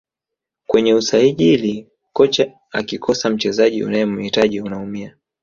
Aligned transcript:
kwenye 0.67 0.93
usajili 0.93 1.87
kocha 2.13 2.53
akikosa 2.71 3.29
mchezaji 3.29 3.83
unayemhitaji 3.83 4.61
unaumia 4.61 5.17